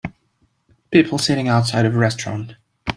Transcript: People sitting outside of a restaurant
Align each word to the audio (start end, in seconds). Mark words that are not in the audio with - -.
People 0.89 1.19
sitting 1.19 1.47
outside 1.47 1.85
of 1.85 1.93
a 1.93 1.97
restaurant 1.99 2.55